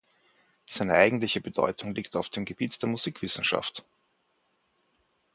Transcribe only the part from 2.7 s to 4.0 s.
der Musikwissenschaft.